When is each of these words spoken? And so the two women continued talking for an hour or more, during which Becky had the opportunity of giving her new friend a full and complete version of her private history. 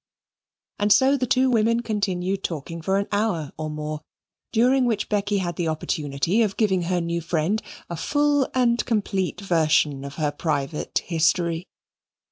And 0.79 0.91
so 0.91 1.15
the 1.15 1.27
two 1.27 1.51
women 1.51 1.81
continued 1.81 2.43
talking 2.43 2.81
for 2.81 2.97
an 2.97 3.05
hour 3.11 3.51
or 3.55 3.69
more, 3.69 4.01
during 4.51 4.85
which 4.85 5.09
Becky 5.09 5.37
had 5.37 5.57
the 5.57 5.67
opportunity 5.67 6.41
of 6.41 6.57
giving 6.57 6.81
her 6.89 6.99
new 6.99 7.21
friend 7.21 7.61
a 7.87 7.95
full 7.95 8.49
and 8.55 8.83
complete 8.83 9.39
version 9.41 10.03
of 10.03 10.15
her 10.15 10.31
private 10.31 11.03
history. 11.05 11.67